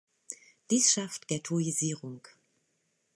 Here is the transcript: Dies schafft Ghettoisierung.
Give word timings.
Dies 0.71 0.91
schafft 0.91 1.27
Ghettoisierung. 1.27 2.27